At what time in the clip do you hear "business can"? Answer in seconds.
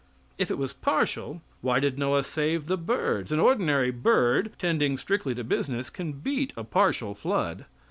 5.43-6.13